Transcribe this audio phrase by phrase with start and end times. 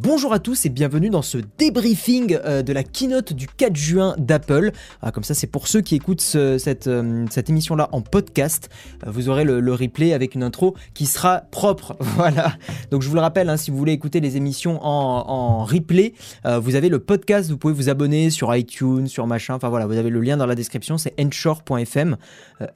[0.00, 4.14] Bonjour à tous et bienvenue dans ce débriefing euh, de la keynote du 4 juin
[4.16, 4.70] d'Apple.
[5.02, 8.70] Ah, comme ça, c'est pour ceux qui écoutent cette, euh, cette émission-là en podcast.
[9.04, 11.96] Euh, vous aurez le, replay avec une intro qui sera propre.
[12.14, 12.52] Voilà.
[12.92, 16.76] Donc je vous le rappelle, hein, si vous voulez écouter les émissions en, replay, vous
[16.76, 17.50] avez le podcast.
[17.50, 19.54] Vous pouvez vous abonner sur iTunes, sur machin.
[19.54, 20.96] Enfin voilà, vous avez le lien dans la description.
[20.96, 22.16] C'est encore.fm,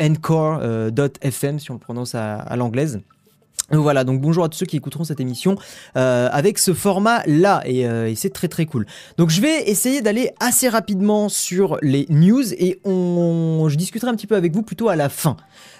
[0.00, 3.00] encore.fm si on le prononce à l'anglaise.
[3.74, 5.56] Voilà, donc bonjour à tous ceux qui écouteront cette émission
[5.96, 8.84] euh, avec ce format-là, euh, et, c'est très très cool.
[9.16, 14.14] Donc je vais essayer d'aller assez rapidement sur les news, et on, je discuterai un
[14.14, 15.38] petit peu avec vous plutôt à la fin.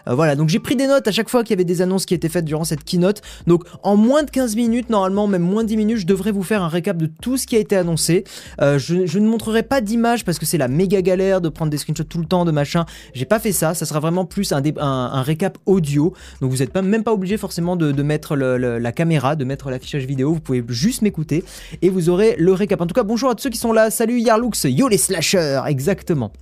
[0.09, 2.07] Euh, voilà, donc j'ai pris des notes à chaque fois qu'il y avait des annonces
[2.07, 3.23] qui étaient faites durant cette keynote.
[3.47, 6.43] Donc en moins de 15 minutes, normalement, même moins de 10 minutes, je devrais vous
[6.43, 8.25] faire un récap de tout ce qui a été annoncé.
[8.61, 12.05] je, ne montrerai pas d'image parce que c'est la méga galère de prendre des screenshots
[12.05, 12.85] tout le temps, de machin.
[13.15, 16.13] J'ai pas fait ça, ça sera vraiment plus un, récap audio.
[16.41, 20.33] Donc vous n'êtes même pas obligé forcément de, mettre la caméra, de mettre l'affichage vidéo.
[20.33, 21.45] Vous pouvez juste m'écouter
[21.81, 22.81] et vous aurez le récap.
[22.81, 23.91] En tout cas, bonjour à tous ceux qui sont là.
[23.91, 26.33] Salut Yarlux, yo les slashers, exactement.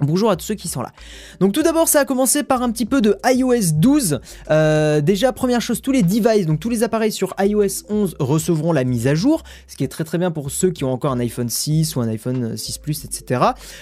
[0.00, 0.92] Bonjour à tous ceux qui sont là.
[1.40, 4.20] Donc tout d'abord ça a commencé par un petit peu de iOS 12.
[4.50, 8.72] Euh, déjà première chose, tous les devices, donc tous les appareils sur iOS 11 recevront
[8.72, 11.12] la mise à jour, ce qui est très très bien pour ceux qui ont encore
[11.12, 13.40] un iPhone 6 ou un iPhone 6 Plus, etc.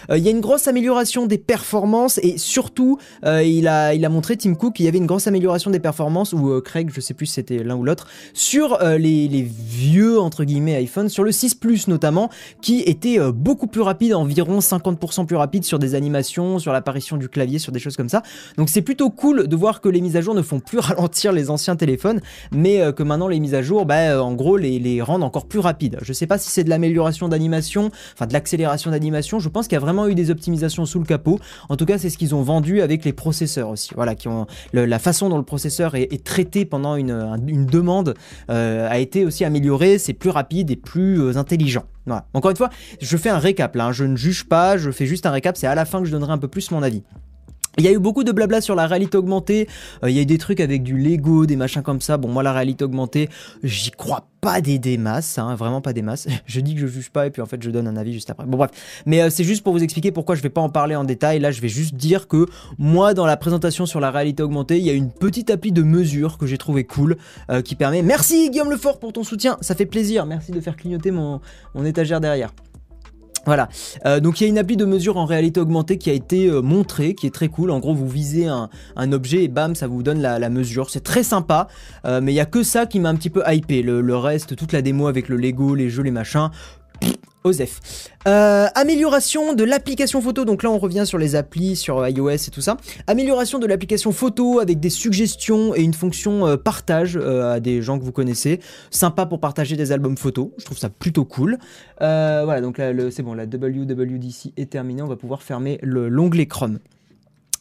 [0.08, 4.04] Euh, il y a une grosse amélioration des performances et surtout euh, il, a, il
[4.04, 7.00] a montré Tim Cook qu'il y avait une grosse amélioration des performances ou Craig, je
[7.00, 11.24] sais plus si c'était l'un ou l'autre, sur les, les, vieux entre guillemets iPhone, sur
[11.24, 12.30] le 6 Plus notamment,
[12.62, 15.96] qui était beaucoup plus rapide, environ 50% plus rapide sur des
[16.58, 18.22] sur l'apparition du clavier, sur des choses comme ça.
[18.56, 21.32] Donc c'est plutôt cool de voir que les mises à jour ne font plus ralentir
[21.32, 22.20] les anciens téléphones,
[22.52, 25.46] mais euh, que maintenant les mises à jour, bah, euh, en gros, les, rendent encore
[25.46, 25.98] plus rapides.
[26.02, 29.38] Je sais pas si c'est de l'amélioration d'animation, enfin de l'accélération d'animation.
[29.38, 31.38] Je pense qu'il y a vraiment eu des optimisations sous le capot.
[31.68, 33.90] En tout cas, c'est ce qu'ils ont vendu avec les processeurs aussi.
[33.94, 38.14] Voilà, qui ont la façon dont le processeur est, traité pendant une, une demande
[38.50, 39.98] euh, a été aussi améliorée.
[39.98, 41.84] C'est plus rapide et plus intelligent.
[42.34, 43.92] Encore une fois, je fais un récap là, hein.
[43.92, 46.12] je ne juge pas, je fais juste un récap, c'est à la fin que je
[46.12, 47.02] donnerai un peu plus mon avis.
[47.76, 49.68] Il y a eu beaucoup de blabla sur la réalité augmentée.
[50.04, 52.16] Euh, il y a eu des trucs avec du Lego, des machins comme ça.
[52.16, 53.28] Bon, moi, la réalité augmentée,
[53.64, 56.28] j'y crois pas des, masses, hein, vraiment pas des masses.
[56.46, 58.30] je dis que je juge pas et puis en fait, je donne un avis juste
[58.30, 58.46] après.
[58.46, 58.70] Bon, bref.
[59.06, 61.40] Mais euh, c'est juste pour vous expliquer pourquoi je vais pas en parler en détail.
[61.40, 62.46] Là, je vais juste dire que
[62.78, 65.82] moi, dans la présentation sur la réalité augmentée, il y a une petite appli de
[65.82, 67.16] mesure que j'ai trouvé cool
[67.50, 68.02] euh, qui permet.
[68.02, 69.56] Merci Guillaume Lefort pour ton soutien.
[69.62, 70.26] Ça fait plaisir.
[70.26, 71.40] Merci de faire clignoter mon
[71.84, 72.50] étagère derrière.
[73.46, 73.68] Voilà,
[74.06, 76.46] euh, donc il y a une appli de mesure en réalité augmentée qui a été
[76.46, 77.70] euh, montrée, qui est très cool.
[77.70, 78.68] En gros, vous visez un,
[79.12, 80.90] objet et bam, ça vous donne la, mesure.
[80.90, 81.68] C'est très sympa,
[82.04, 83.82] euh, mais il y a que ça qui m'a un petit peu hypé.
[83.82, 86.50] le, reste, toute la démo avec le Lego, les jeux, les machins,
[87.44, 88.08] Osef.
[88.26, 92.50] Euh, amélioration de l'application photo, donc là on revient sur les applis, sur iOS et
[92.50, 92.78] tout ça.
[93.06, 97.82] Amélioration de l'application photo avec des suggestions et une fonction euh, partage euh, à des
[97.82, 98.60] gens que vous connaissez.
[98.90, 101.58] Sympa pour partager des albums photos, je trouve ça plutôt cool.
[102.00, 106.78] voilà, donc là c'est bon, la WWDC est terminée, on va pouvoir fermer l'onglet Chrome.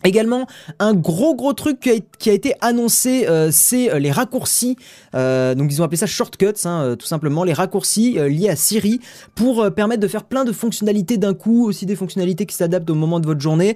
[0.06, 0.48] Également,
[0.80, 4.76] un gros gros truc qui a, été annoncé, euh, c'est euh, les raccourcis.
[5.16, 9.00] Euh, donc ils ont appelé ça shortcuts, hein, tout simplement, les raccourcis liés à Siri
[9.34, 12.96] pour permettre de faire plein de fonctionnalités d'un coup, aussi des fonctionnalités qui s'adaptent au
[12.96, 13.76] moment de votre journée.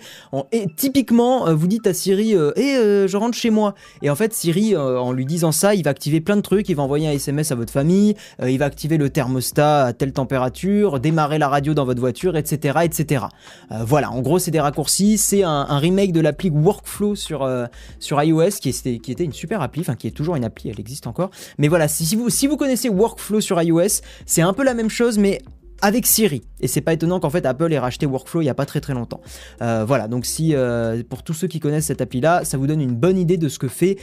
[0.52, 3.74] et typiquement, vous dites à Siri, hé, eh, je rentre chez moi.
[4.02, 6.68] Et en fait, Siri, en lui disant ça, il va activer plein de trucs.
[6.70, 8.16] Il va envoyer un SMS à votre famille,
[8.46, 12.80] il va activer le thermostat à telle température, démarrer la radio dans votre voiture, etc.,
[12.84, 13.26] etc.
[13.70, 15.18] voilà, en gros, c'est des raccourcis.
[15.18, 17.66] C'est un, un remake de l'appli Workflow sur, euh,
[18.00, 20.70] sur iOS, qui, était, qui était une super appli, enfin qui est toujours une appli,
[20.70, 21.32] elle existe encore.
[21.58, 24.90] Mais voilà, si vous, si vous connaissez Workflow sur iOS, c'est un peu la même
[24.90, 25.42] chose, mais
[25.82, 26.42] avec Siri.
[26.60, 28.82] Et c'est pas étonnant qu'en fait Apple ait racheté Workflow il y a pas très
[28.82, 29.22] très longtemps.
[29.62, 32.66] Euh, voilà, donc si euh, pour tous ceux qui connaissent cette appli là, ça vous
[32.66, 33.98] donne une bonne idée de ce que fait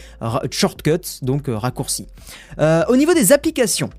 [0.53, 2.07] Shortcuts, donc raccourci.
[2.59, 3.91] au niveau des applications,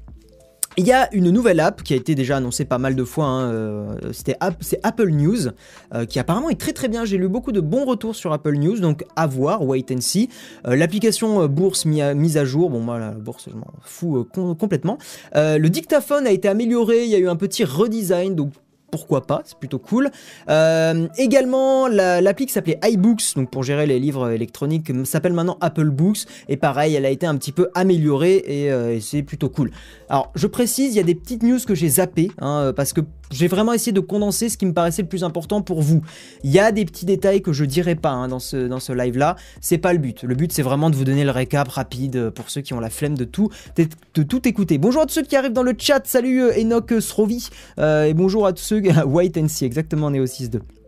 [0.77, 3.25] il y a une nouvelle app qui a été déjà annoncée pas mal de fois,
[3.25, 5.49] hein, euh, c'est Apple News,
[5.93, 8.55] euh, qui apparemment est très très bien, j'ai lu beaucoup de bons retours sur Apple
[8.55, 10.29] News, donc à voir, wait and see.
[10.67, 14.27] Euh, l'application bourse mise à jour, bon moi la bourse je m'en fous
[14.59, 14.97] complètement.
[15.33, 18.51] le dictaphone a été amélioré, il y a eu un petit redesign, donc
[18.95, 20.09] pourquoi pas, c'est plutôt cool.
[20.49, 25.89] Euh, également, l'appli qui s'appelait iBooks, donc pour gérer les livres électroniques, s'appelle maintenant Apple
[25.89, 29.71] Books, et pareil, elle a été un petit peu améliorée, et, euh, c'est plutôt cool.
[30.09, 33.01] Alors, je précise, il y a des petites news que j'ai zappées, hein, parce que
[33.31, 36.01] j'ai vraiment essayé de condenser ce qui me paraissait le plus important pour vous.
[36.43, 39.77] Il y a des petits détails que je dirai pas hein, dans ce, live-là, c'est
[39.77, 40.23] pas le but.
[40.23, 42.89] Le but, c'est vraiment de vous donner le récap rapide pour ceux qui ont la
[42.89, 44.77] flemme de tout, de, tout écouter.
[44.77, 48.45] Bonjour à tous ceux qui arrivent dans le chat, salut euh, Enoch Srovi, et bonjour
[48.45, 50.84] à tous ceux White and See, exactement Neo 6.2.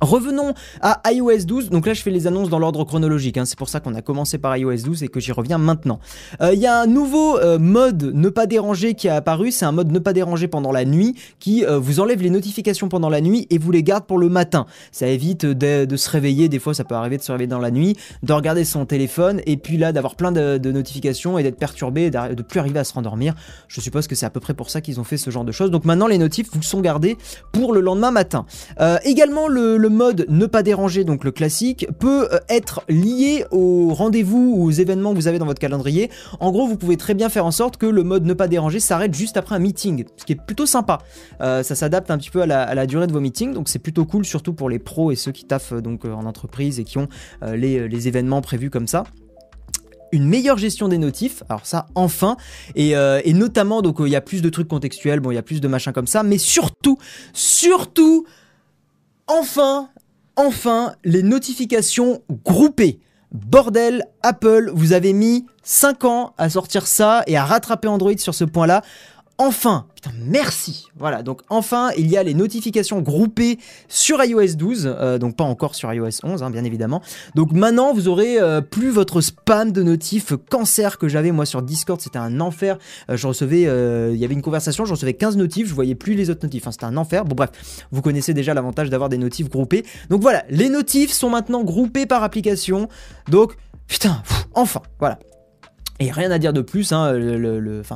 [0.00, 1.68] Revenons à iOS 12.
[1.68, 3.36] Donc là, je fais les annonces dans l'ordre chronologique.
[3.36, 3.44] Hein.
[3.44, 6.00] C'est pour ça qu'on a commencé par iOS 12 et que j'y reviens maintenant.
[6.40, 9.50] Euh, il y a un nouveau euh, mode ne pas déranger qui a apparu.
[9.50, 12.88] C'est un mode ne pas déranger pendant la nuit qui euh, vous enlève les notifications
[12.88, 14.64] pendant la nuit et vous les garde pour le matin.
[14.90, 16.48] Ça évite de, se réveiller.
[16.48, 19.42] Des fois, ça peut arriver de se réveiller dans la nuit, de regarder son téléphone
[19.44, 22.84] et puis là, d'avoir plein de, notifications et d'être perturbé, et de plus arriver à
[22.84, 23.34] se rendormir.
[23.68, 25.52] Je suppose que c'est à peu près pour ça qu'ils ont fait ce genre de
[25.52, 25.70] choses.
[25.70, 27.18] Donc maintenant, les notifs vous sont gardés
[27.52, 28.46] pour le lendemain matin.
[29.04, 34.54] également, le mode ne pas déranger, donc le classique, peut euh, être lié aux rendez-vous
[34.56, 36.10] ou aux événements que vous avez dans votre calendrier.
[36.40, 38.80] En gros, vous pouvez très bien faire en sorte que le mode ne pas déranger
[38.80, 40.98] s'arrête juste après un meeting, ce qui est plutôt sympa.
[41.40, 44.04] Euh, ça s'adapte un petit peu à la, durée de vos meetings, donc c'est plutôt
[44.04, 46.98] cool, surtout pour les pros et ceux qui taffent euh, donc en entreprise et qui
[46.98, 47.08] ont
[47.52, 49.04] les, événements prévus comme ça
[50.12, 52.36] une meilleure gestion des notifs, alors ça enfin,
[52.74, 52.94] et,
[53.32, 55.68] notamment donc il y a plus de trucs contextuels, bon il y a plus de
[55.68, 56.98] machins comme ça, mais surtout,
[57.32, 58.26] surtout,
[59.30, 59.88] enfin,
[60.36, 63.00] enfin, les notifications groupées.
[63.32, 68.34] Bordel, Apple, vous avez mis 5 ans à sortir ça et à rattraper Android sur
[68.34, 68.82] ce point-là.
[69.42, 70.88] Enfin, putain, merci.
[70.98, 73.58] Voilà, donc enfin, il y a les notifications groupées
[73.88, 77.00] sur iOS 12, euh, donc pas encore sur iOS 11, hein, bien évidemment.
[77.34, 81.62] Donc maintenant, vous aurez euh, plus votre spam de notifs cancer que j'avais moi sur
[81.62, 82.76] Discord, c'était un enfer.
[83.08, 86.12] Euh, je recevais, il y avait une conversation, je recevais 15 notifs, je voyais plus
[86.12, 87.24] les autres notifs, enfin, c'était un enfer.
[87.24, 87.48] Bon bref,
[87.92, 89.86] vous connaissez déjà l'avantage d'avoir des notifs groupés.
[90.10, 92.90] Donc voilà, les notifs sont maintenant groupés par application.
[93.30, 93.56] Donc
[93.90, 94.22] Putain,
[94.54, 95.18] enfin, voilà.
[96.00, 97.20] Et rien à dire de plus, hein,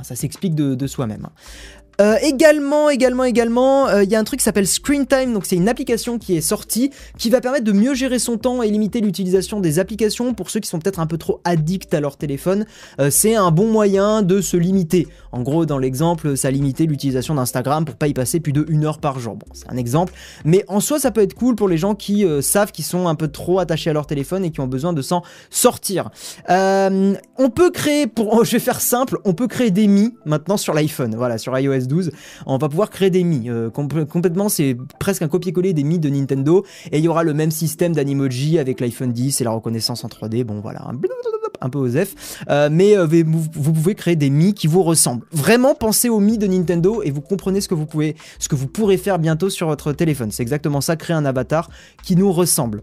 [0.02, 1.28] ça s'explique de, soi-même.
[2.00, 5.46] Euh, également, également, également, euh, il y a un truc qui s'appelle Screen Time, donc
[5.46, 8.70] c'est une application qui est sortie, qui va permettre de mieux gérer son temps et
[8.70, 12.16] limiter l'utilisation des applications pour ceux qui sont peut-être un peu trop addicts à leur
[12.16, 12.66] téléphone.
[13.00, 15.06] Euh, c'est un bon moyen de se limiter.
[15.32, 18.64] En gros, dans l'exemple, ça a limité l'utilisation d'Instagram pour pas y passer plus de
[18.68, 19.36] une heure par jour.
[19.36, 20.12] Bon, c'est un exemple,
[20.44, 23.14] mais en soi, ça peut être cool pour les gens qui savent qu'ils sont un
[23.14, 26.10] peu trop attachés à leur téléphone et qui ont besoin de s'en sortir.
[26.48, 30.74] on peut créer, pour, je vais faire simple, on peut créer des mi maintenant sur
[30.74, 32.10] l'iPhone, voilà, sur iOS 12,
[32.46, 33.48] on va pouvoir créer des Mi.
[33.48, 36.64] Euh, complètement, c'est presque un copier-coller des Mi de Nintendo.
[36.92, 40.08] Et il y aura le même système d'animoji avec l'iPhone 10 et la reconnaissance en
[40.08, 40.44] 3D.
[40.44, 40.86] Bon, voilà,
[41.60, 42.44] un, peu osef.
[42.50, 45.24] Euh, mais euh, vous, pouvez créer des Mi qui vous ressemblent.
[45.32, 48.54] Vraiment, pensez aux Mi de Nintendo et vous comprenez ce que vous pouvez, ce que
[48.54, 50.30] vous pourrez faire bientôt sur votre téléphone.
[50.30, 51.70] C'est exactement ça, créer un avatar
[52.02, 52.82] qui nous ressemble.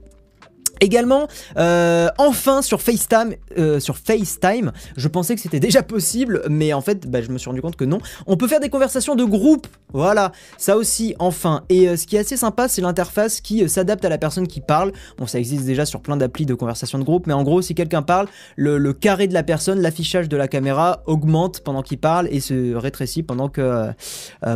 [0.81, 6.74] Également, euh, enfin sur FaceTime, euh, sur FaceTime, je pensais que c'était déjà possible, mais
[6.74, 8.00] en fait, bah, je me suis rendu compte que non.
[8.25, 11.62] On peut faire des conversations de groupe, voilà, ça aussi, enfin.
[11.69, 14.60] Et euh, ce qui est assez sympa, c'est l'interface qui s'adapte à la personne qui
[14.60, 14.92] parle.
[15.19, 17.75] Bon, ça existe déjà sur plein d'applis de conversation de groupe, mais en gros, si
[17.75, 22.28] quelqu'un parle, le, carré de la personne, l'affichage de la caméra augmente pendant qu'il parle
[22.31, 23.92] et se rétrécit pendant que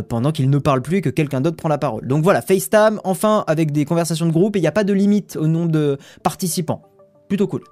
[0.08, 2.06] pendant qu'il ne parle plus et que quelqu'un d'autre prend la parole.
[2.06, 4.92] Donc voilà, FaceTime, enfin avec des conversations de groupe, et il n'y a pas de
[4.92, 6.82] limite au nombre de participants.
[7.28, 7.62] Plutôt cool.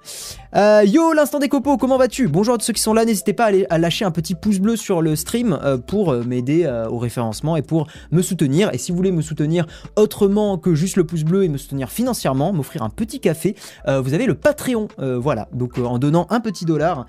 [0.55, 2.27] Euh, yo, l'instant des copeaux, comment vas-tu?
[2.27, 4.75] Bonjour à tous ceux qui sont là, n'hésitez pas à, lâcher un petit pouce bleu
[4.75, 8.73] sur le stream euh, pour euh, m'aider au référencement et pour me soutenir.
[8.73, 9.65] Et si vous voulez me soutenir
[9.95, 13.55] autrement que juste le pouce bleu et me soutenir financièrement, m'offrir un petit café,
[13.87, 14.87] vous avez le Patreon.
[14.97, 17.05] voilà, donc en donnant un petit dollar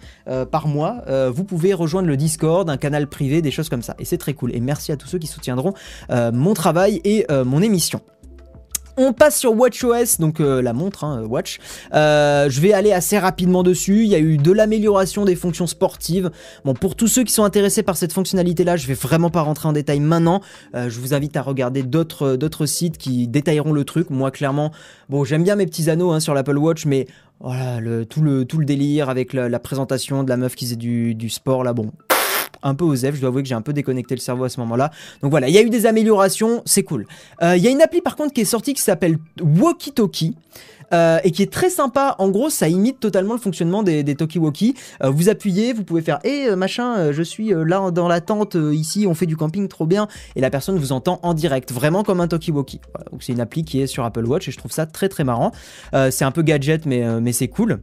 [0.50, 3.94] par mois, vous pouvez rejoindre le Discord, un canal privé, des choses comme ça.
[3.98, 4.54] Et c'est très cool.
[4.54, 5.72] Et merci à tous ceux qui soutiendront
[6.10, 8.00] mon travail et mon émission.
[8.98, 11.58] On passe sur WatchOS, donc euh, la montre hein, Watch.
[11.93, 14.04] Euh, je vais aller assez rapidement dessus.
[14.04, 16.31] Il y a eu de l'amélioration des fonctions sportives.
[16.64, 19.69] Bon, pour tous ceux qui sont intéressés par cette fonctionnalité-là, je vais vraiment pas rentrer
[19.69, 20.40] en détail maintenant.
[20.75, 24.08] Euh, je vous invite à regarder d'autres sites qui détailleront le truc.
[24.08, 24.72] Moi, clairement,
[25.10, 27.06] bon, j'aime bien mes petits anneaux hein, sur l'Apple Watch, mais
[27.41, 30.76] voilà, le, tout, le, tout le délire avec la, présentation de la meuf qui faisait
[30.76, 31.91] du, du sport, là, bon,
[32.63, 33.15] un peu aux F.
[33.15, 34.91] Je dois avouer que j'ai un peu déconnecté le cerveau à ce moment-là.
[35.22, 37.06] Donc voilà, il y a eu des améliorations, c'est cool.
[37.43, 40.36] Euh, il y a une appli par contre qui est sortie qui s'appelle Walkie Talkie.
[40.93, 42.15] Euh, et qui est très sympa.
[42.20, 44.77] En gros, ça imite totalement le fonctionnement des, des talkie-walkie.
[45.03, 49.05] Euh, vous appuyez, vous pouvez faire Eh machin, je suis là dans la tente, ici,
[49.08, 50.06] on fait du camping trop bien.
[50.36, 52.79] Et la personne vous entend en direct, vraiment comme un talkie-walkie.
[53.10, 55.25] donc c'est une appli qui est sur Apple Watch et je trouve ça très très
[55.25, 55.51] marrant.
[55.93, 57.81] c'est un peu gadget, mais, mais c'est cool.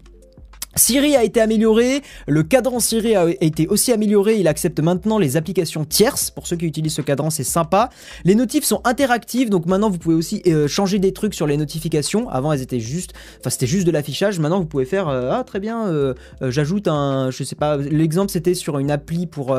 [0.75, 5.37] Siri a été amélioré, le cadran Siri a été aussi amélioré, il accepte maintenant les
[5.37, 7.89] applications tierces, pour ceux qui utilisent ce cadran c'est sympa.
[8.25, 11.57] Les notifs sont interactifs, donc maintenant vous pouvez aussi euh, changer des trucs sur les
[11.57, 15.29] notifications, avant elles étaient juste, enfin c'était juste de l'affichage, maintenant vous pouvez faire, euh,
[15.31, 19.55] ah très bien, euh, j'ajoute un, je sais pas, l'exemple c'était sur une appli pour,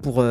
[0.00, 0.24] pour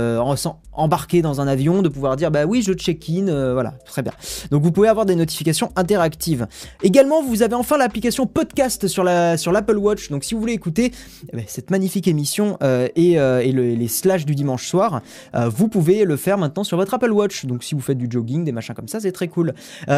[0.72, 4.14] embarquer dans un avion, de pouvoir dire bah oui je check-in, voilà, très bien.
[4.50, 6.48] Donc vous pouvez avoir des notifications interactives.
[6.84, 10.54] Également vous avez enfin l'application podcast sur l'Apple sur Watch, donc Donc si vous voulez
[10.54, 10.92] écouter
[11.34, 15.01] eh ben, cette magnifique émission et, les slash du dimanche soir,
[15.34, 17.46] vous pouvez le faire maintenant sur votre Apple Watch.
[17.46, 19.56] Donc si vous faites du jogging, des machins comme ça, c'est très cool.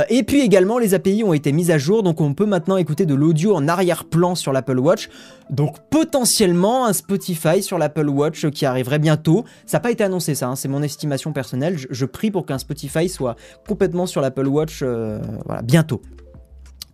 [0.09, 3.05] et puis également, les API ont été mises à jour, donc on peut maintenant écouter
[3.05, 5.09] de l'audio en arrière-plan sur l'Apple Watch.
[5.49, 9.43] Donc potentiellement un Spotify sur l'Apple Watch qui arriverait bientôt.
[9.65, 11.77] Ça n'a pas été annoncé ça, hein, c'est mon estimation personnelle.
[11.77, 13.35] Je, prie pour qu'un Spotify soit
[13.67, 15.19] complètement sur l'Apple Watch euh,
[15.65, 16.01] bientôt.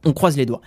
[0.04, 0.62] On croise les doigts.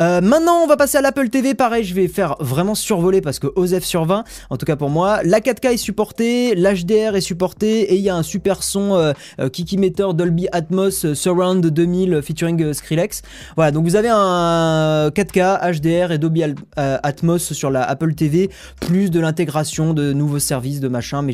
[0.00, 1.54] Euh, maintenant, on va passer à l'Apple TV.
[1.54, 4.90] Pareil, je vais faire vraiment survoler parce que OZEF sur 20, en tout cas pour
[4.90, 5.20] moi.
[5.22, 9.12] La 4K est supportée, l'HDR est supporté et il y a un super son euh,
[9.38, 13.22] euh Dolby Atmos euh, Surround 2000 featuring Skrillex.
[13.56, 16.42] Voilà, donc vous avez un 4K, HDR et Dolby
[16.76, 21.22] Atmos sur la Apple TV, plus de l'intégration de nouveaux services, de machin.
[21.22, 21.32] Mais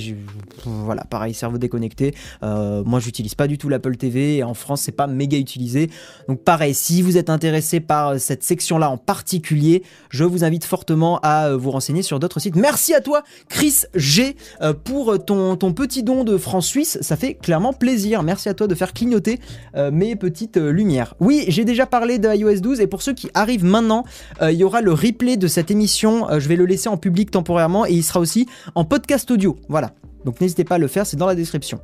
[0.65, 2.15] voilà, pareil, cerveau déconnecté.
[2.43, 5.91] moi, j'utilise pas du tout l'Apple TV et en France, c'est pas méga utilisé.
[6.29, 11.21] Donc pareil, si vous êtes intéressé par cette section-là en particulier, je vous invite fortement
[11.23, 12.57] à euh, vous renseigner sur d'autres sites.
[12.57, 16.99] Merci à toi, Chris G, euh, pour ton, ton petit don de francs suisse.
[17.01, 18.23] Ça fait clairement plaisir.
[18.23, 19.39] Merci à toi de faire clignoter
[19.77, 21.15] euh, mes petites lumières.
[21.21, 24.05] Oui, j'ai déjà parlé de iOS 12 et pour ceux qui arrivent maintenant,
[24.43, 26.27] il y aura le replay de cette émission.
[26.39, 29.57] je vais le laisser en public temporairement et il sera aussi en podcast audio.
[29.69, 29.93] Voilà.
[30.25, 31.81] Donc n'hésitez pas à le faire, c'est dans la description.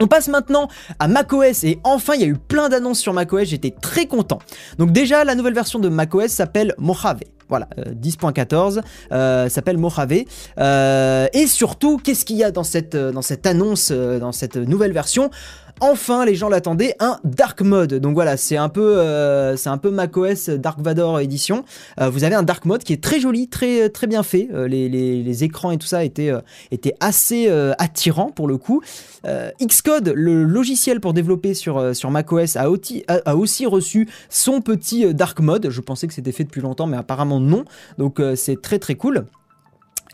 [0.00, 0.68] On passe maintenant
[0.98, 4.38] à macOS et enfin il y a eu plein d'annonces sur macOS, j'étais très content.
[4.78, 7.20] Donc déjà la nouvelle version de macOS s'appelle Mojave.
[7.48, 8.82] Voilà, 10.14 euh,
[9.12, 10.24] euh, s'appelle Mojave.
[10.58, 14.92] Euh, et surtout, qu'est-ce qu'il y a dans cette, dans cette annonce, dans cette nouvelle
[14.92, 15.30] version?
[15.80, 17.94] Enfin les gens l'attendaient, un Dark Mode.
[17.94, 21.64] Donc voilà, c'est un peu, euh, un peu macOS Dark Vador édition.
[22.00, 24.48] Euh, vous avez un Dark Mode qui est très joli, très très bien fait.
[24.52, 26.30] Euh, les, écrans et tout ça étaient,
[26.70, 27.48] étaient assez
[27.78, 28.82] attirants pour le coup.
[29.60, 32.68] Xcode, le logiciel pour développer sur, sur macOS, a,
[33.24, 35.70] a, aussi reçu son petit Dark Mode.
[35.70, 37.64] Je pensais que c'était fait depuis longtemps, mais apparemment non.
[37.98, 39.24] Donc c'est très très cool.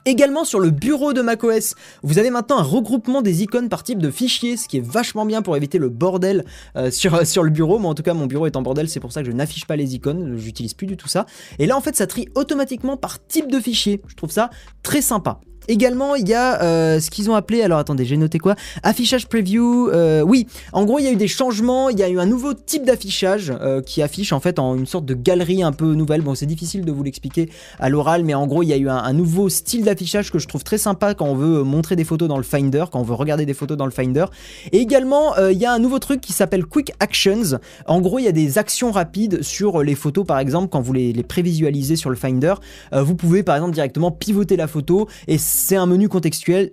[0.09, 3.99] Également sur le bureau de macOS, vous avez maintenant un regroupement des icônes par type
[3.99, 6.47] de fichier, ce qui est vachement bien pour éviter le bordel
[6.77, 7.79] euh, sur, sur le bureau.
[7.79, 9.67] Moi en tout cas mon bureau est en bordel, c'est pour ça que je n'affiche
[9.67, 11.27] pas les icônes, j'utilise plus du tout ça.
[11.59, 14.01] Et là en fait ça trie automatiquement par type de fichier.
[14.07, 14.49] Je trouve ça
[14.83, 15.41] très sympa.
[15.69, 18.57] Également, il y a euh, ce qu'ils ont appelé, alors attendez, j'ai noté quoi?
[18.83, 19.91] Affichage preview.
[19.91, 21.91] Euh, oui, en gros, il y a eu des changements.
[21.91, 24.87] Il y a eu un nouveau type d'affichage euh, qui affiche en fait en une
[24.87, 26.23] sorte de galerie un peu nouvelle.
[26.23, 28.89] Bon, c'est difficile de vous l'expliquer à l'oral, mais en gros, il y a eu
[28.89, 32.29] un, nouveau style d'affichage que je trouve très sympa quand on veut montrer des photos
[32.29, 34.25] dans le Finder, quand on veut regarder des photos dans le Finder.
[34.73, 37.59] Et également, il y a un nouveau truc qui s'appelle Quick Actions.
[37.87, 40.93] En gros, il y a des actions rapides sur les photos, par exemple, quand vous
[40.93, 42.55] les, les prévisualisez sur le Finder.
[42.93, 46.71] vous pouvez, par exemple, directement pivoter la photo et c'est un menu contextuel,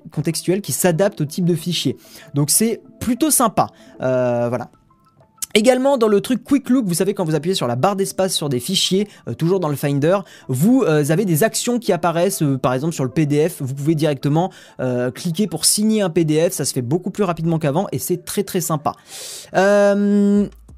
[0.61, 1.97] qui s'adapte au type de fichier.
[2.33, 3.67] Donc c'est plutôt sympa.
[4.01, 4.69] Euh, voilà.
[5.53, 8.33] Également dans le truc Quick Look, vous savez quand vous appuyez sur la barre d'espace
[8.33, 10.17] sur des fichiers, euh, toujours dans le Finder,
[10.49, 14.51] vous euh, avez des actions qui apparaissent, par exemple sur le PDF, vous pouvez directement
[15.13, 18.43] cliquer pour signer un PDF, ça se fait beaucoup plus rapidement qu'avant et c'est très
[18.43, 18.93] très sympa.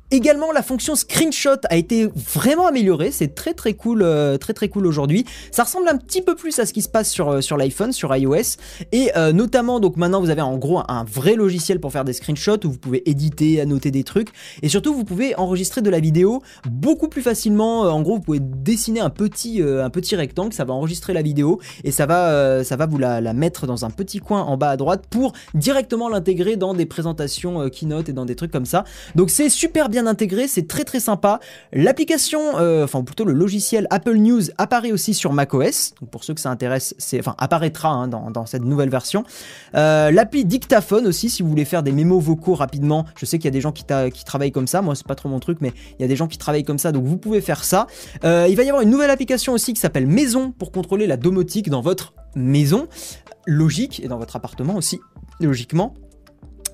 [0.10, 3.12] Également, la fonction screenshot a été vraiment améliorée.
[3.12, 5.26] C'est très très cool, euh, très très cool aujourd'hui.
[5.52, 7.92] Ça ressemble un petit peu plus à ce qui se passe sur, euh, sur l'iPhone,
[7.92, 8.56] sur iOS.
[8.94, 12.14] Et euh, notamment, donc maintenant, vous avez en gros un, vrai logiciel pour faire des
[12.14, 14.30] screenshots où vous pouvez éditer, annoter des trucs.
[14.62, 17.82] Et surtout, vous pouvez enregistrer de la vidéo beaucoup plus facilement.
[17.82, 20.54] En gros, vous pouvez dessiner un petit, un petit rectangle.
[20.54, 23.84] Ça va enregistrer la vidéo et ça va, ça va vous la, la, mettre dans
[23.84, 28.14] un petit coin en bas à droite pour directement l'intégrer dans des présentations Keynote et
[28.14, 28.86] dans des trucs comme ça.
[29.16, 31.40] Donc c'est super bien intégré, c'est très très sympa.
[31.74, 35.94] L'application, euh, enfin plutôt le logiciel Apple News apparaît aussi sur macOS.
[36.00, 39.24] Donc pour ceux que ça intéresse, c'est enfin apparaîtra hein, dans, cette nouvelle version.
[39.76, 43.06] Euh, l'appli dictaphone aussi, si vous voulez faire des mémos vocaux rapidement.
[43.18, 43.84] Je sais qu'il y a des gens qui,
[44.26, 44.82] travaillent comme ça.
[44.82, 46.78] Moi, c'est pas trop mon truc, mais il y a des gens qui travaillent comme
[46.78, 47.88] ça, donc vous pouvez faire ça.
[48.24, 51.18] Euh, il va y avoir une nouvelle application aussi qui s'appelle Maison pour contrôler la
[51.18, 52.88] domotique dans votre maison.
[53.46, 55.00] Logique et dans votre appartement aussi,
[55.40, 55.94] logiquement.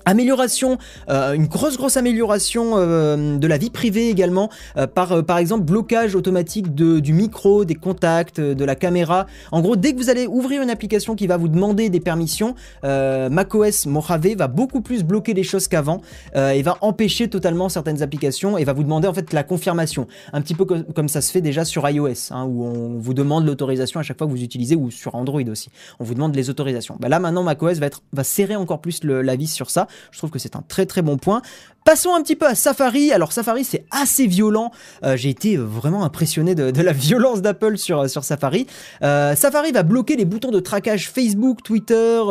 [0.06, 5.38] Amélioration, euh, une grosse grosse amélioration euh, de la vie privée également, euh, par par
[5.38, 9.26] exemple blocage automatique de, du micro, des contacts, de la caméra.
[9.50, 12.54] En gros, dès que vous allez ouvrir une application qui va vous demander des permissions,
[12.82, 16.00] macOS Mojave va beaucoup plus bloquer les choses qu'avant
[16.34, 20.40] et va empêcher totalement certaines applications et va vous demander en fait la confirmation, un
[20.40, 24.00] petit peu comme, ça se fait déjà sur iOS, hein, où on vous demande l'autorisation
[24.00, 26.96] à chaque fois que vous utilisez, ou sur Android aussi, on vous demande les autorisations.
[27.00, 29.86] Bah là maintenant macOS va être va serrer encore plus la vis sur ça.
[30.10, 31.42] Je trouve que c'est un très très bon point.
[31.84, 33.12] Passons un petit peu à Safari.
[33.12, 34.70] Alors Safari c'est assez violent.
[35.04, 38.66] Euh, j'ai été vraiment impressionné de, la violence d'Apple sur, euh, Safari.
[39.02, 42.22] Euh, Safari va bloquer les boutons de traquage Facebook, Twitter,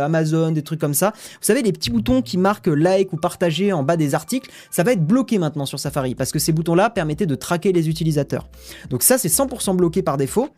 [0.00, 1.12] Amazon, des trucs comme ça.
[1.14, 4.82] Vous savez les petits boutons qui marquent like ou partager en bas des articles, ça
[4.82, 8.48] va être bloqué maintenant sur Safari parce que ces boutons-là permettaient de traquer les utilisateurs.
[8.90, 10.48] Donc ça c'est 100% bloqué par défaut.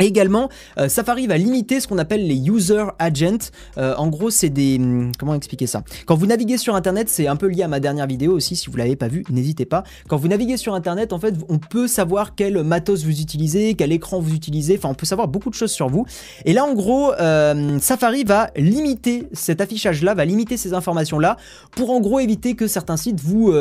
[0.00, 0.48] Et également,
[0.78, 3.50] euh, Safari va limiter ce qu'on appelle les user agents.
[3.78, 4.76] Euh, en gros, c'est des...
[4.76, 5.84] Hum, comment expliquer ça?
[6.06, 8.68] Quand vous naviguez sur Internet, c'est un peu lié à ma dernière vidéo aussi, si
[8.70, 9.84] vous l'avez pas vu, n'hésitez pas.
[10.08, 13.92] Quand vous naviguez sur Internet, en fait, on peut savoir quel matos vous utilisez, quel
[13.92, 16.06] écran vous utilisez, enfin, on peut savoir beaucoup de choses sur vous.
[16.44, 21.36] Et là, en gros, euh, Safari va limiter cet affichage-là, va limiter ces informations-là,
[21.70, 23.52] pour en gros éviter que certains sites vous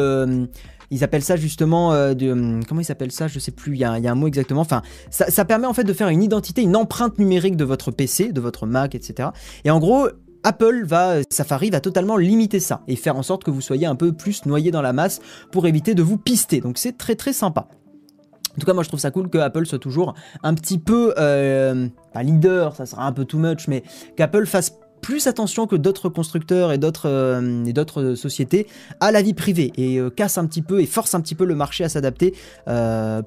[0.94, 3.80] ils appellent ça justement euh, de hum, comment ils s'appellent ça je sais plus il
[3.80, 6.76] y, a, un mot exactement enfin ça, permet en fait de faire une identité une
[6.76, 9.30] empreinte numérique de votre PC de votre Mac etc
[9.66, 10.08] et en gros
[10.44, 13.96] Apple va, Safari va totalement limiter ça et faire en sorte que vous soyez un
[13.96, 15.22] peu plus noyé dans la masse
[15.54, 16.60] pour éviter de vous pister.
[16.60, 17.70] Donc c'est très très sympa.
[18.56, 21.14] En tout cas, moi je trouve ça cool que Apple soit toujours un petit peu,
[21.18, 23.84] euh, pas leader, ça sera un peu too much, mais
[24.18, 24.74] qu'Apple fasse
[25.04, 28.66] plus attention que d'autres constructeurs et d'autres euh, et d'autres sociétés
[29.00, 29.72] à la vie privée.
[29.78, 32.34] Et euh, casse un petit peu et force un petit peu le marché à s'adapter
[32.68, 33.22] euh,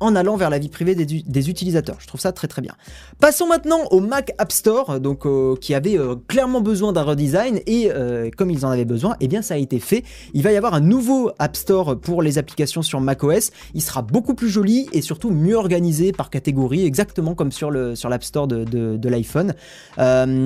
[0.00, 1.96] en allant vers la vie privée des, utilisateurs.
[2.00, 2.74] Je trouve ça très très bien.
[3.20, 7.60] Passons maintenant au Mac App Store, donc euh, qui avait euh, clairement besoin d'un redesign
[7.66, 10.02] et euh, comme ils en avaient besoin, eh bien ça a été fait.
[10.34, 13.50] Il va y avoir un nouveau App Store pour les applications sur macOS.
[13.74, 17.94] Il sera beaucoup plus joli et surtout mieux organisé par catégorie, exactement comme sur le
[18.06, 19.54] l'App Store de, l'iPhone.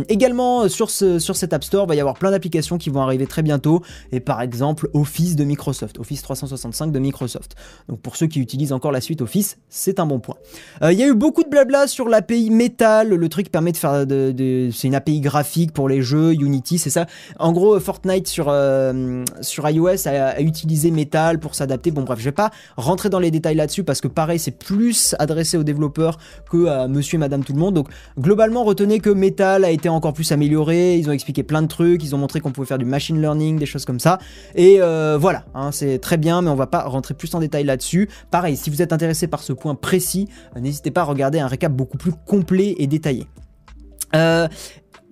[0.08, 3.26] également sur sur cet App Store, il va y avoir plein d'applications qui vont arriver
[3.26, 7.56] très bientôt et par exemple Office de Microsoft, Office 365 de Microsoft.
[7.88, 10.36] Donc pour ceux qui utilisent encore la suite Office c'est un bon point.
[10.82, 13.76] Euh, il y a eu beaucoup de blabla sur l'API Metal, le truc permet de
[13.76, 17.06] faire c'est une API graphique pour les jeux Unity, c'est ça.
[17.38, 21.90] En gros, Fortnite sur euh, sur iOS a, utilisé Metal pour s'adapter.
[21.90, 25.14] Bon bref, je vais pas rentrer dans les détails là-dessus parce que pareil, c'est plus
[25.18, 26.18] adressé aux développeurs
[26.50, 27.74] que à Monsieur et Madame tout le monde.
[27.74, 30.96] Donc globalement, retenez que Metal a été encore plus amélioré.
[30.96, 33.58] Ils ont expliqué plein de trucs, ils ont montré qu'on pouvait faire du machine learning,
[33.58, 34.18] des choses comme ça.
[34.54, 37.64] Et euh, voilà, hein, c'est très bien, mais on va pas rentrer plus en détail
[37.64, 38.08] là-dessus.
[38.30, 41.46] Pareil, si vous êtes intéressé par ce point précis, euh, n'hésitez pas à regarder un
[41.46, 43.26] récap beaucoup plus complet et détaillé.
[44.14, 44.48] Euh,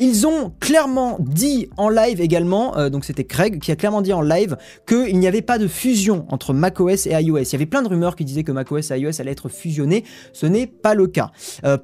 [0.01, 4.13] ils ont clairement dit en live également, euh, donc c'était Craig qui a clairement dit
[4.13, 4.57] en live
[4.87, 7.39] qu'il n'y avait pas de fusion entre macOS et iOS.
[7.39, 10.05] Il y avait plein de rumeurs qui disaient que macOS et iOS allaient être fusionnés.
[10.33, 11.33] Ce n'est pas le cas.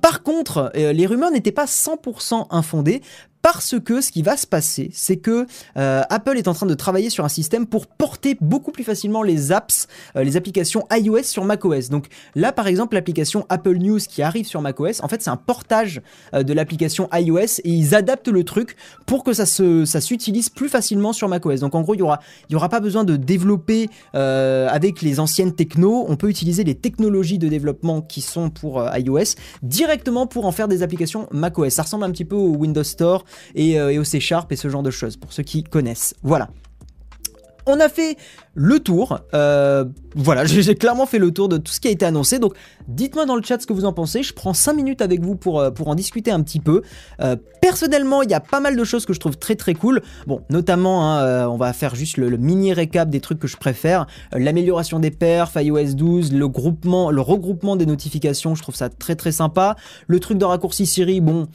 [0.00, 3.00] par contre, les rumeurs n'étaient pas 100% infondées
[3.45, 5.47] parce que ce qui va se passer, c'est que
[5.77, 9.23] euh, Apple est en train de travailler sur un système pour porter beaucoup plus facilement
[9.23, 11.91] les apps, euh, les applications iOS sur macOS.
[11.91, 15.37] Donc là, par exemple, l'application Apple News qui arrive sur macOS, en fait, c'est un
[15.37, 16.00] portage
[16.33, 20.49] euh, de l'application iOS et ils adaptent le truc pour que ça se, ça s'utilise
[20.49, 21.61] plus facilement sur macOS.
[21.61, 25.21] Donc en gros, il y aura, il y aura pas besoin de développer avec les
[25.21, 26.07] anciennes techno.
[26.09, 30.67] On peut utiliser les technologies de développement qui sont pour iOS directement pour en faire
[30.67, 31.75] des applications macOS.
[31.75, 34.68] Ça ressemble un petit peu au Windows Store euh, et, au C Sharp et ce
[34.68, 36.14] genre de choses, pour ceux qui connaissent.
[36.23, 36.49] Voilà.
[37.66, 38.18] On a fait
[38.52, 39.20] le tour.
[39.32, 42.38] Euh, voilà, j'ai clairement fait le tour de tout ce qui a été annoncé.
[42.38, 42.54] Donc,
[42.88, 44.23] dites-moi dans le chat ce que vous en pensez.
[44.23, 46.82] Je prends 5 minutes avec vous pour, euh, pour en discuter un petit peu.
[47.62, 50.02] personnellement, il y a pas mal de choses que je trouve très très cool.
[50.26, 54.06] Bon, notamment, hein, on va faire juste le, mini récap des trucs que je préfère.
[54.32, 59.16] L'amélioration des perfs, iOS 12, le groupement, le regroupement des notifications, je trouve ça très
[59.16, 59.76] très sympa.
[60.06, 61.49] Le truc de raccourci Siri, bon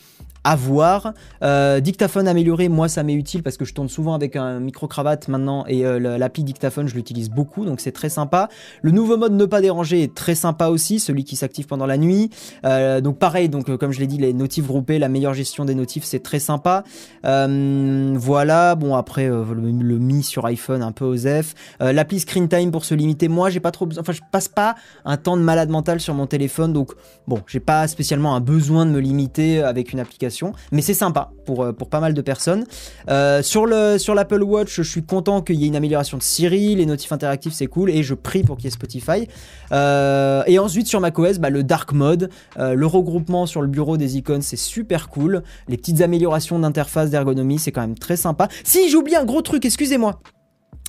[0.44, 1.14] à voir.
[1.44, 5.28] Euh, dictaphone amélioré, moi ça m'est utile parce que je tourne souvent avec un micro-cravate
[5.28, 8.50] maintenant et euh, l'appli dictaphone je l'utilise beaucoup donc c'est très sympa.
[8.82, 11.98] Le nouveau mode ne pas déranger est très sympa aussi, celui qui s'active pendant la
[11.98, 12.30] nuit.
[12.66, 15.76] Euh, donc pareil, donc comme je l'ai dit, les notifs groupés, la meilleure gestion des
[15.76, 16.84] notifs c'est très sympa.
[17.24, 21.54] voilà, bon après le, Mi sur iPhone un peu aux F.
[21.80, 24.76] L'appli Screen Time pour se limiter, moi j'ai pas trop besoin, enfin je passe pas
[25.04, 26.94] un temps de malade mental sur mon téléphone donc
[27.28, 30.29] bon j'ai pas spécialement un besoin de me limiter avec une application
[30.72, 32.66] mais c'est sympa pour, euh, pour pas mal de personnes.
[33.10, 36.86] Euh, sur l'Apple Watch, je suis content qu'il y ait une amélioration de Siri, les
[36.86, 39.28] notifs interactifs c'est cool, et je prie pour qu'il y ait Spotify.
[39.72, 44.18] Euh, et ensuite sur macOS, bah, le Dark Mode, le regroupement sur le bureau des
[44.18, 48.48] icônes c'est super cool, les petites améliorations d'interface, d'ergonomie c'est quand même très sympa.
[48.64, 50.20] Si j'ai oublié un gros truc, excusez-moi.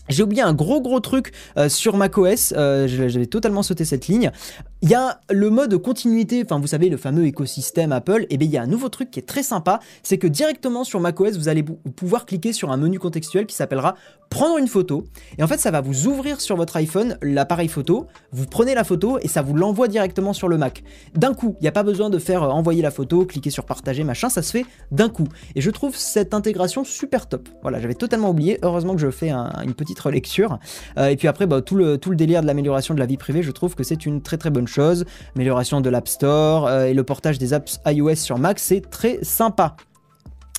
[0.08, 1.32] J'ai oublié un gros gros truc
[1.68, 4.32] sur macOS, j'avais totalement sauté cette ligne.
[4.82, 8.48] Il y a le mode continuité, enfin vous savez le fameux écosystème Apple, et bien
[8.48, 11.36] il y a un nouveau truc qui est très sympa, c'est que directement sur macOS
[11.36, 13.94] vous allez pouvoir cliquer sur un menu contextuel qui s'appellera
[14.30, 15.04] prendre une photo,
[15.36, 18.84] et en fait ça va vous ouvrir sur votre iPhone l'appareil photo, vous prenez la
[18.84, 20.82] photo et ça vous l'envoie directement sur le Mac.
[21.14, 23.64] D'un coup, il n'y a pas besoin de faire euh, envoyer la photo, cliquer sur
[23.66, 25.26] partager, machin, ça se fait d'un coup.
[25.56, 27.50] Et je trouve cette intégration super top.
[27.60, 30.58] Voilà, j'avais totalement oublié, heureusement que je fais une petite relecture.
[30.96, 33.18] Euh, et puis après, bah, tout, le, tout le délire de l'amélioration de la vie
[33.18, 34.69] privée, je trouve que c'est une très très bonne chose.
[35.34, 39.18] Amélioration de l'App Store euh, et le portage des apps iOS sur Mac, c'est très
[39.22, 39.76] sympa.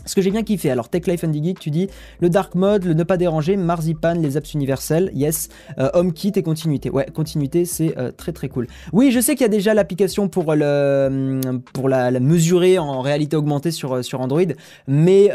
[0.06, 1.88] Ce que j'ai bien kiffé, alors Tech Life Andy Geek, tu dis
[2.19, 6.43] le dark mode, le ne pas déranger, Marzipan, les apps universelles, yes, euh, HomeKit et
[6.43, 6.89] continuité.
[6.89, 8.67] Ouais, continuité, c'est euh, très très cool.
[8.93, 13.02] Oui, je sais qu'il y a déjà l'application pour, le, hum, pour la, mesurer en
[13.02, 14.41] réalité augmentée sur, euh, sur Android,
[14.88, 15.32] mais,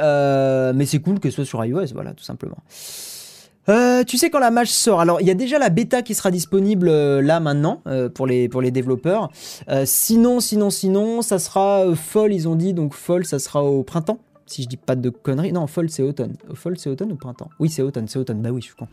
[0.74, 2.58] mais c'est cool que ce soit sur iOS, voilà, tout simplement.
[4.06, 6.30] Tu sais quand la match sort, alors il y a déjà la bêta qui sera
[6.30, 6.88] disponible
[7.20, 7.82] là maintenant
[8.14, 9.30] pour, les, pour les développeurs.
[9.84, 14.18] sinon, sinon, sinon, ça sera fall, ils ont dit, donc fall, ça sera au printemps
[14.46, 15.52] si je dis pas de conneries.
[15.52, 16.36] Non, fall c'est automne.
[16.54, 17.50] Fall c'est automne ou printemps?
[17.58, 18.40] Oui, c'est automne, c'est automne.
[18.40, 18.88] Bah oui, je suis con.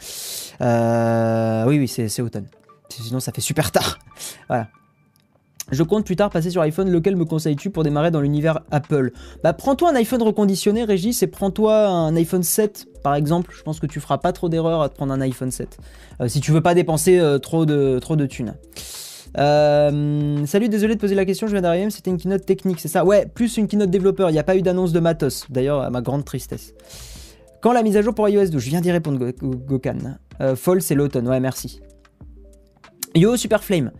[0.62, 2.48] Euh, oui, oui, c'est automne.
[2.90, 4.00] Sinon, ça fait super tard.
[4.48, 4.68] voilà.
[5.72, 6.92] Je compte plus tard passer sur iPhone.
[6.92, 9.12] Lequel me conseilles-tu pour démarrer dans l'univers Apple?
[9.44, 13.54] Bah, prends-toi un iPhone reconditionné, Régis, et prends-toi un iPhone 7, par exemple.
[13.58, 15.78] Je pense que tu feras pas trop d'erreurs à te prendre un iPhone 7.
[16.22, 18.56] Euh, si tu veux pas dépenser euh, trop, de, trop thunes.
[19.38, 22.88] Euh, salut, désolé de poser la question, je viens d'arriver, c'était une keynote technique, c'est
[22.88, 23.04] ça?
[23.04, 25.90] Ouais, plus une keynote développeur, il n'y a pas eu d'annonce de matos, d'ailleurs à
[25.90, 26.76] ma grande tristesse.
[27.62, 30.18] Quand la mise à jour pour iOS 12 Je viens d'y répondre, Gokan.
[30.56, 31.80] Fall, c'est l'automne, ouais, merci.
[33.16, 33.92] Yo, Super Flame.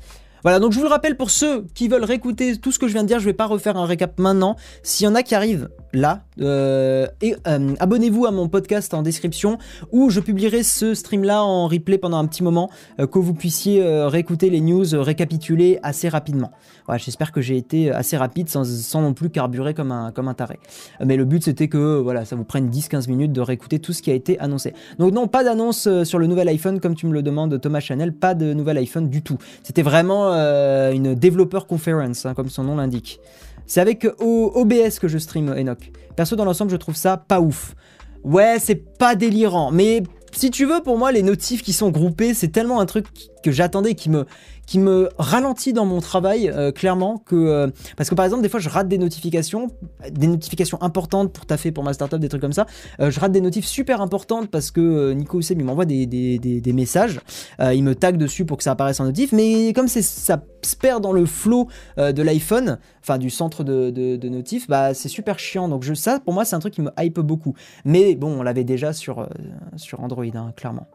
[0.44, 2.94] Voilà, donc je vous le rappelle pour ceux qui veulent réécouter tout ce que je
[2.94, 4.58] viens de dire, je vais pas refaire un récap maintenant.
[4.84, 9.58] S'il y en a qui arrivent là, euh, euh, abonnez-vous à mon podcast en description
[9.94, 13.34] où je publierai ce stream là en replay pendant un petit moment, euh, que vous
[13.34, 16.52] puissiez réécouter les news, récapituler assez rapidement.
[16.88, 20.28] Voilà, j'espère que j'ai été assez rapide sans, sans, non plus carburer comme un, comme
[20.28, 20.60] un taré.
[21.00, 24.02] Mais le but c'était que voilà, ça vous prenne 10-15 minutes de réécouter tout ce
[24.02, 24.74] qui a été annoncé.
[25.00, 28.12] Donc non, pas d'annonce sur le nouvel iPhone comme tu me le demandes Thomas Chanel,
[28.12, 29.38] pas de nouvel iPhone du tout.
[29.64, 33.20] C'était vraiment euh, une développeur conference, hein, comme son nom l'indique.
[33.66, 35.92] C'est avec OBS que je stream Enoch.
[36.16, 37.76] Perso, dans l'ensemble, je trouve ça pas ouf.
[38.24, 40.04] Ouais, c'est pas délirant, mais
[40.36, 43.06] si tu veux, pour moi, les notifs qui sont groupés, c'est tellement un truc
[43.44, 44.26] que j'attendais qui me,
[44.66, 48.50] qui me ralentit dans mon travail, euh, clairement, que euh, parce que par exemple, des
[48.50, 49.68] fois, je rate des notifications,
[50.10, 52.66] des notifications importantes pour taffer pour ma startup, des trucs comme ça.
[53.00, 56.40] Euh, je rate des notifs super importantes parce que Nico Oussem, il m'envoie des, des,
[56.40, 57.20] des, messages,
[57.60, 61.04] il me tag dessus pour que ça apparaisse en notif, mais comme ça se perd
[61.04, 65.68] dans le flow de l'iPhone, enfin du centre de, de, bah c'est super chiant.
[65.68, 67.54] Donc je, ça, pour moi, c'est un truc qui me hype beaucoup.
[67.86, 69.28] Mais bon, on l'avait déjà sur,
[69.76, 70.88] sur Android, hein, clairement.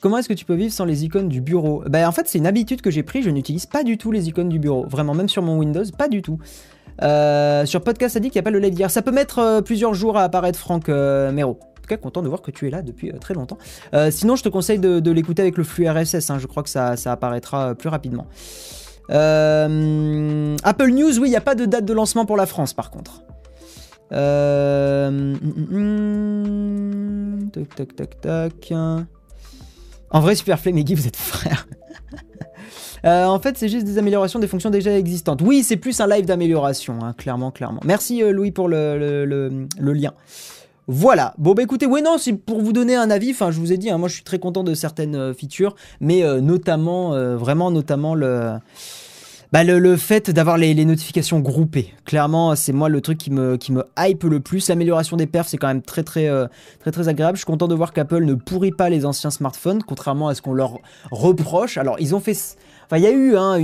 [0.00, 1.82] Comment est-ce que tu peux vivre sans les icônes du bureau?
[1.88, 4.28] Ben en fait c'est une habitude que j'ai pris, je n'utilise pas du tout les
[4.28, 6.38] icônes du bureau, vraiment même sur mon Windows, pas du tout.
[7.02, 8.90] Euh, sur Podcast Addict, il n'y a pas le live d'hier.
[8.90, 11.58] Ça peut mettre euh, plusieurs jours à apparaître, Franck euh, Mero.
[11.60, 13.58] En tout cas, content de voir que tu es là depuis très longtemps.
[14.10, 16.30] sinon, je te conseille de, l'écouter avec le flux RSS.
[16.30, 16.38] Hein.
[16.38, 18.26] je crois que ça, apparaîtra plus rapidement.
[19.08, 22.90] Apple News, oui, il n'y a pas de date de lancement pour la France, par
[22.90, 23.22] contre.
[24.10, 25.76] Hum, hum,
[27.42, 27.50] hum.
[27.52, 28.72] tac, tac, tac, tac.
[30.10, 31.66] En vrai, Superflame et Guy, vous êtes frères.
[33.04, 35.40] Euh, en fait, c'est juste des améliorations des fonctions déjà existantes.
[35.40, 37.78] Oui, c'est plus un live d'amélioration, hein, clairement, clairement.
[37.84, 39.24] Merci euh, Louis pour le,
[39.78, 40.14] lien.
[40.88, 41.32] Voilà.
[41.38, 43.30] Bon, bah écoutez, ouais, non, c'est pour vous donner un avis.
[43.30, 45.76] Enfin, je vous ai dit, hein, moi je suis très content de certaines euh, features,
[46.00, 48.54] mais notamment, vraiment, notamment le
[49.52, 51.94] bah, le, fait d'avoir les, notifications groupées.
[52.04, 54.68] Clairement, c'est moi le truc qui me, qui me hype le plus.
[54.68, 56.46] L'amélioration des perfs, c'est quand même très très, euh,
[56.80, 57.36] très très agréable.
[57.36, 60.42] Je suis content de voir qu'Apple ne pourrit pas les anciens smartphones, contrairement à ce
[60.42, 60.78] qu'on leur
[61.10, 61.78] reproche.
[61.78, 62.34] Alors, ils ont fait
[62.90, 63.58] Enfin, il y a eu hein,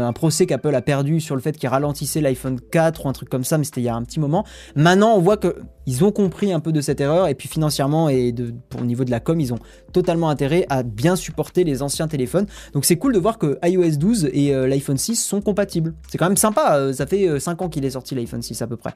[0.00, 3.28] un procès qu'Apple a perdu sur le fait qu'il ralentissait l'iPhone 4 ou un truc
[3.28, 4.44] comme ça, mais c'était il y a un petit moment.
[4.74, 8.32] Maintenant, on voit qu'ils ont compris un peu de cette erreur et puis financièrement et
[8.32, 9.60] de, pour, au niveau de la com, ils ont
[9.92, 12.46] totalement intérêt à bien supporter les anciens téléphones.
[12.72, 15.94] Donc c'est cool de voir que iOS 12 et euh, l'iPhone 6 sont compatibles.
[16.10, 18.62] C'est quand même sympa, euh, ça fait 5 euh, ans qu'il est sorti l'iPhone 6
[18.62, 18.94] à peu près.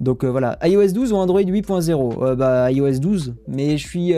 [0.00, 4.14] Donc voilà, iOS 12 ou Android 8.0 Bah iOS 12, mais je suis...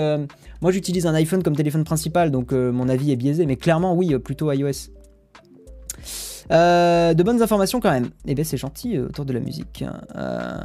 [0.62, 4.18] moi j'utilise un iPhone comme téléphone principal, donc mon avis est biaisé, mais clairement oui,
[4.18, 4.90] plutôt iOS.
[6.50, 8.10] Euh, de bonnes informations quand même.
[8.26, 9.84] Eh bien c'est gentil euh, autour de la musique.
[10.16, 10.56] Euh,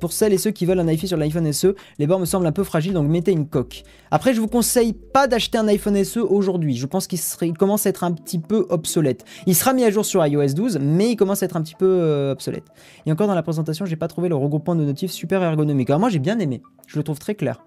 [0.00, 2.46] pour celles et ceux qui veulent un iPhone sur l'iPhone SE, les bords me semblent
[2.46, 3.84] un peu fragiles, donc mettez une coque.
[4.10, 6.76] Après, je vous conseille pas d'acheter un iPhone SE aujourd'hui.
[6.76, 9.24] Je pense qu'il commence à être un petit peu obsolète.
[9.46, 11.74] Il sera mis à jour sur iOS 12, mais il commence à être un petit
[11.74, 12.64] peu obsolète.
[13.06, 15.90] Et encore dans la présentation, j'ai pas trouvé le regroupement de notifs super ergonomique.
[15.90, 16.62] Alors moi j'ai bien aimé.
[16.86, 17.60] Je le trouve très clair.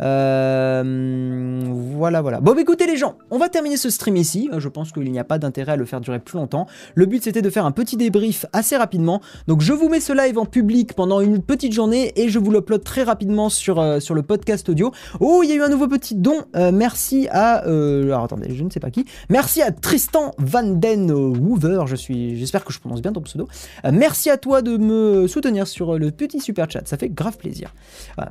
[0.00, 2.40] Euh, voilà, voilà.
[2.40, 4.50] Bon, bah, écoutez les gens, on va terminer ce stream ici.
[4.56, 6.66] Je pense qu'il n'y a pas d'intérêt à le faire durer plus longtemps.
[6.94, 9.20] Le but c'était de faire un petit débrief assez rapidement.
[9.46, 12.50] Donc je vous mets ce live en public pendant une petite journée et je vous
[12.50, 14.92] l'upload très rapidement sur, euh, sur le podcast audio.
[15.20, 16.44] Oh, il y a eu un nouveau petit don.
[16.56, 17.56] Euh, merci à...
[17.56, 19.04] alors attendez, je ne sais pas qui.
[19.28, 21.84] Merci à Tristan Van Den Hoover.
[21.86, 23.48] Je suis, j'espère que je prononce bien ton pseudo.
[23.92, 26.86] merci à toi de me soutenir sur le petit super chat.
[26.86, 27.74] Ça fait grave plaisir.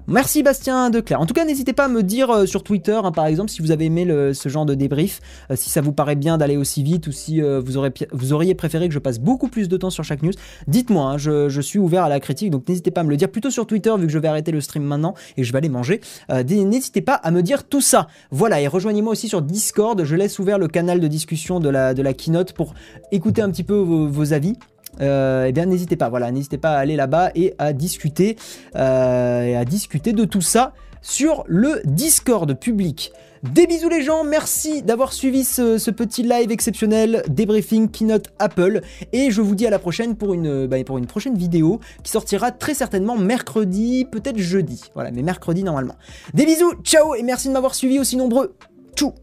[0.07, 1.19] Merci Bastien Declerc.
[1.19, 3.71] En tout cas, n'hésitez pas à me dire sur Twitter, hein, par exemple, si vous
[3.71, 5.21] avez aimé ce genre de débrief,
[5.55, 8.89] si ça vous paraît bien d'aller aussi vite ou si vous, aurez, vous auriez préféré
[8.89, 10.33] que je passe beaucoup plus de temps sur chaque news.
[10.67, 13.29] Dites-moi, hein, je, suis ouvert à la critique, donc n'hésitez pas à me le dire
[13.29, 15.69] plutôt sur Twitter vu que je vais arrêter le stream maintenant et je vais aller
[15.69, 16.01] manger.
[16.29, 18.07] n'hésitez pas à me dire tout ça.
[18.31, 22.13] Voilà, et rejoignez-moi aussi sur Discord, je laisse ouvert le canal de discussion de la,
[22.13, 22.73] keynote pour
[23.11, 24.53] écouter un petit peu vos, avis.
[25.01, 28.37] Euh, eh bien n'hésitez pas, voilà, n'hésitez pas à aller là-bas et à discuter,
[28.75, 30.73] euh, et à discuter de tout ça
[31.05, 33.13] sur le Discord public.
[33.43, 38.81] Des bisous les gens, merci d'avoir suivi ce, petit live exceptionnel débriefing keynote Apple
[39.13, 42.09] et je vous dis à la prochaine pour une, bah, pour une prochaine vidéo qui
[42.09, 45.95] sortira très certainement mercredi, peut-être jeudi, voilà, mais mercredi normalement.
[46.33, 48.55] Des bisous, ciao et merci de m'avoir suivi aussi nombreux.
[48.95, 49.13] Tchou